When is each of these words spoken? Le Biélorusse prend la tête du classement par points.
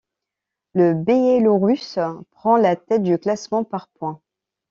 Le 0.73 0.95
Biélorusse 0.95 1.99
prend 2.31 2.57
la 2.57 2.75
tête 2.75 3.03
du 3.03 3.19
classement 3.19 3.63
par 3.63 3.87
points. 3.87 4.19